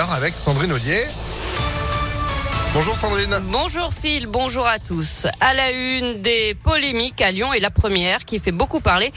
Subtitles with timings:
[0.00, 1.04] avec Sandrine Ollier.
[2.72, 3.38] Bonjour Sandrine.
[3.50, 5.26] Bonjour Phil, bonjour à tous.
[5.40, 9.12] À la une des polémiques à Lyon et la première qui fait beaucoup parler,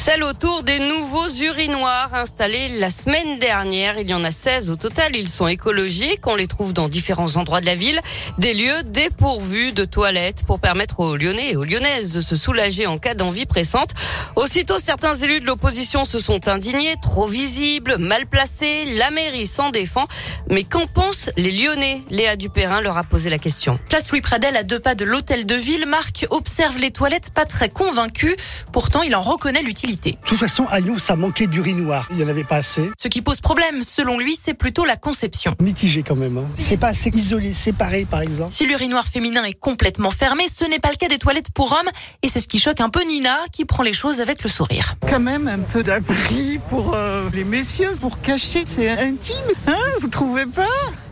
[0.00, 3.98] celle autour des nouveaux urinoirs installés la semaine dernière.
[3.98, 5.14] Il y en a 16 au total.
[5.14, 6.26] Ils sont écologiques.
[6.26, 8.00] On les trouve dans différents endroits de la ville.
[8.38, 12.86] Des lieux dépourvus de toilettes pour permettre aux Lyonnais et aux Lyonnaises de se soulager
[12.86, 13.90] en cas d'envie pressante.
[14.36, 16.94] Aussitôt, certains élus de l'opposition se sont indignés.
[17.02, 18.86] Trop visibles, mal placés.
[18.96, 20.06] La mairie s'en défend.
[20.48, 22.00] Mais qu'en pensent les Lyonnais?
[22.08, 23.78] Léa Dupérin leur a posé la question.
[23.90, 27.44] Place Louis Pradel, à deux pas de l'hôtel de ville, Marc observe les toilettes pas
[27.44, 28.34] très convaincu.
[28.72, 29.89] Pourtant, il en reconnaît l'utilité.
[29.96, 32.06] De toute façon, à Lyon, ça manquait d'urinoir.
[32.10, 32.90] Il n'y en avait pas assez.
[32.96, 35.54] Ce qui pose problème, selon lui, c'est plutôt la conception.
[35.60, 36.38] Mitigé quand même.
[36.38, 36.48] Hein.
[36.58, 38.52] C'est pas assez isolé, séparé par exemple.
[38.52, 41.90] Si l'urinoir féminin est complètement fermé, ce n'est pas le cas des toilettes pour hommes.
[42.22, 44.94] Et c'est ce qui choque un peu Nina, qui prend les choses avec le sourire.
[45.08, 48.62] Quand même un peu d'abri pour euh, les messieurs, pour cacher.
[48.64, 50.66] C'est intime, hein Vous trouvez pas?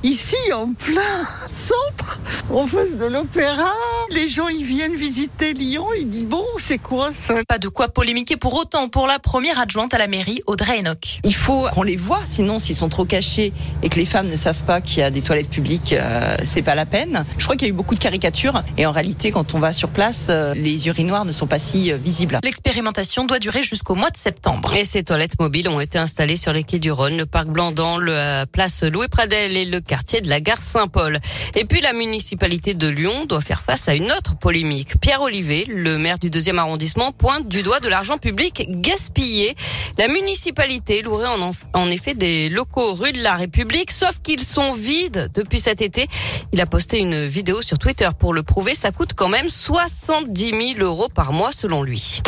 [0.04, 2.20] Ici, en plein centre,
[2.52, 3.72] en face de l'opéra,
[4.10, 7.34] les gens ils viennent visiter Lyon, ils disent bon, c'est quoi ça?
[7.48, 11.18] Pas de quoi polémiquer pour autant pour la première adjointe à la mairie, Audrey Enoch.
[11.24, 14.36] Il faut qu'on les voit, sinon s'ils sont trop cachés et que les femmes ne
[14.36, 17.24] savent pas qu'il y a des toilettes publiques, euh, c'est pas la peine.
[17.36, 19.72] Je crois qu'il y a eu beaucoup de caricatures et en réalité, quand on va
[19.72, 22.38] sur place, euh, les urinoirs ne sont pas si euh, visibles.
[22.44, 24.74] L'expérimentation doit durer jusqu'au mois de septembre.
[24.74, 27.98] Et ces toilettes mobiles ont été installées sur les quais du Rhône, le parc Blandan,
[27.98, 31.18] la place Louis Pradel et le quartier de la gare Saint-Paul.
[31.56, 35.00] Et puis la municipalité de Lyon doit faire face à une autre polémique.
[35.00, 39.56] Pierre Olivier, le maire du deuxième arrondissement, pointe du doigt de l'argent public gaspillé.
[39.96, 44.72] La municipalité louerait en, en effet des locaux rue de la République, sauf qu'ils sont
[44.72, 46.06] vides depuis cet été.
[46.52, 48.74] Il a posté une vidéo sur Twitter pour le prouver.
[48.74, 52.20] Ça coûte quand même 70 000 euros par mois selon lui.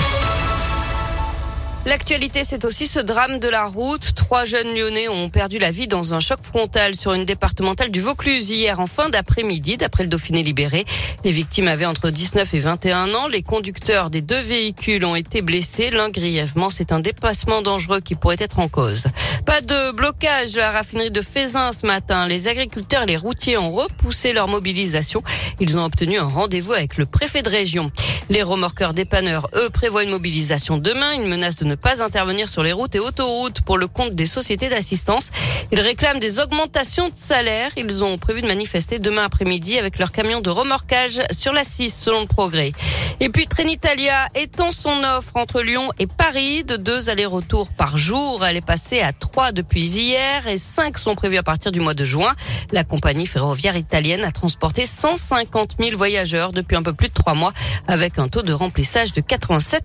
[1.87, 4.15] L'actualité, c'est aussi ce drame de la route.
[4.15, 8.03] Trois jeunes lyonnais ont perdu la vie dans un choc frontal sur une départementale du
[8.03, 10.85] Vaucluse hier en fin d'après-midi, d'après le Dauphiné libéré.
[11.25, 13.29] Les victimes avaient entre 19 et 21 ans.
[13.29, 15.89] Les conducteurs des deux véhicules ont été blessés.
[15.91, 19.05] L'un grièvement, c'est un dépassement dangereux qui pourrait être en cause.
[19.47, 22.29] Pas de blocage de la raffinerie de Fézin ce matin.
[22.29, 25.23] Les agriculteurs et les routiers ont repoussé leur mobilisation.
[25.61, 27.91] Ils ont obtenu un rendez-vous avec le préfet de région.
[28.29, 31.15] Les remorqueurs dépanneurs, eux, prévoient une mobilisation demain.
[31.15, 34.27] Une menace de ne pas intervenir sur les routes et autoroutes pour le compte des
[34.27, 35.31] sociétés d'assistance.
[35.71, 37.71] Ils réclament des augmentations de salaire.
[37.77, 41.91] Ils ont prévu de manifester demain après-midi avec leur camion de remorquage sur la 6
[41.91, 42.73] selon le progrès.
[43.21, 48.45] Et puis Trenitalia étend son offre entre Lyon et Paris de deux allers-retours par jour.
[48.45, 51.95] Elle est passée à trois depuis hier et cinq sont prévus à partir du mois
[51.95, 52.35] de juin.
[52.73, 57.35] La compagnie ferroviaire italienne a transporté 150 000 voyageurs depuis un peu plus de trois
[57.35, 57.53] mois
[57.87, 59.85] avec un taux de remplissage de 87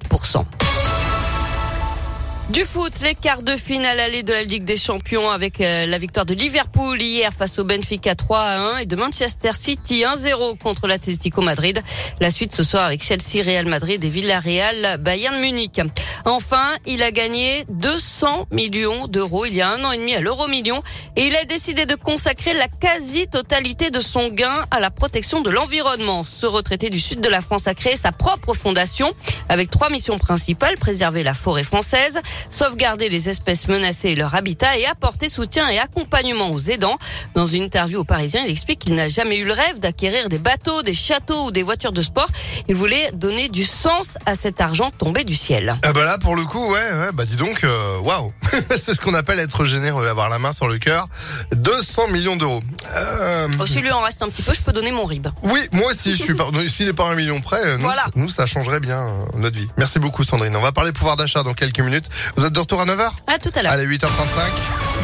[2.49, 5.97] du foot, les quarts de finale allée de la Ligue des Champions avec euh, la
[5.97, 10.57] victoire de Liverpool hier face au Benfica 3 à 1 et de Manchester City 1-0
[10.59, 11.81] contre l'Atlético Madrid.
[12.19, 15.81] La suite ce soir avec Chelsea, Real Madrid et Villarreal, Bayern Munich.
[16.25, 20.19] Enfin, il a gagné 200 millions d'euros il y a un an et demi à
[20.19, 20.83] l'euro million
[21.15, 25.49] et il a décidé de consacrer la quasi-totalité de son gain à la protection de
[25.49, 26.23] l'environnement.
[26.23, 29.13] Ce retraité du sud de la France a créé sa propre fondation
[29.49, 34.77] avec trois missions principales, préserver la forêt française, sauvegarder les espèces menacées et leur habitat
[34.77, 36.97] et apporter soutien et accompagnement aux aidants.
[37.33, 40.39] Dans une interview au Parisien, il explique qu'il n'a jamais eu le rêve d'acquérir des
[40.39, 42.27] bateaux, des châteaux ou des voitures de sport.
[42.67, 45.77] Il voulait donner du sens à cet argent tombé du ciel.
[45.83, 48.33] Ah bah là pour le coup ouais, ouais bah dis donc euh, waouh
[48.79, 51.07] c'est ce qu'on appelle être généreux avoir la main sur le cœur
[51.51, 52.61] 200 millions d'euros
[52.95, 53.47] euh...
[53.59, 55.89] Oh, si lui en reste un petit peu je peux donner mon rib oui moi
[55.89, 58.05] aussi je suis pas s'il n'est pas un million près nous, voilà.
[58.15, 61.43] nous ça changerait bien euh, notre vie merci beaucoup Sandrine on va parler pouvoir d'achat
[61.43, 63.71] dans quelques minutes vous êtes de retour à 9h À tout à l'heure.
[63.73, 64.07] Allez, 8h35.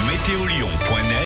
[0.08, 1.18] Météolion.net